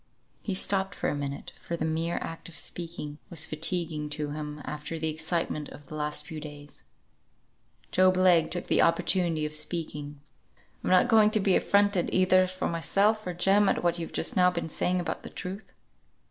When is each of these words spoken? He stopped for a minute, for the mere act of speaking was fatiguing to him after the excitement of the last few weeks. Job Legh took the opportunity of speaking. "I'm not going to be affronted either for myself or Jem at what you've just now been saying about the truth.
He 0.41 0.55
stopped 0.55 0.95
for 0.95 1.09
a 1.09 1.15
minute, 1.15 1.53
for 1.59 1.77
the 1.77 1.85
mere 1.85 2.17
act 2.23 2.49
of 2.49 2.57
speaking 2.57 3.19
was 3.29 3.45
fatiguing 3.45 4.09
to 4.09 4.31
him 4.31 4.59
after 4.65 4.97
the 4.97 5.09
excitement 5.09 5.69
of 5.69 5.85
the 5.85 5.93
last 5.95 6.25
few 6.25 6.41
weeks. 6.41 6.85
Job 7.91 8.17
Legh 8.17 8.49
took 8.49 8.65
the 8.65 8.81
opportunity 8.81 9.45
of 9.45 9.53
speaking. 9.53 10.19
"I'm 10.83 10.89
not 10.89 11.07
going 11.07 11.29
to 11.29 11.39
be 11.39 11.55
affronted 11.55 12.09
either 12.11 12.47
for 12.47 12.67
myself 12.67 13.27
or 13.27 13.35
Jem 13.35 13.69
at 13.69 13.83
what 13.83 13.99
you've 13.99 14.11
just 14.11 14.35
now 14.35 14.49
been 14.49 14.69
saying 14.69 14.99
about 14.99 15.21
the 15.21 15.29
truth. 15.29 15.71